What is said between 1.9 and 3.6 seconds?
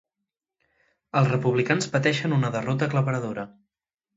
pateixen una derrota aclaparadora